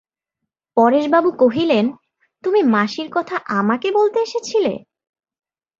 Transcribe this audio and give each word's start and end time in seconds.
পরেশবাবু 0.77 1.29
কহিলেন, 1.31 1.85
তুমি 2.43 2.59
তোমার 2.61 2.71
মাসির 2.71 3.07
কথা 3.11 3.35
আমাকে 3.59 3.87
বলতে 3.91 4.17
এসেছিলে? 4.19 4.73